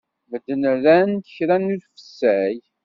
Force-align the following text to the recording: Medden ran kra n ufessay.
Medden 0.29 0.63
ran 0.83 1.11
kra 1.33 1.55
n 1.65 1.73
ufessay. 1.75 2.57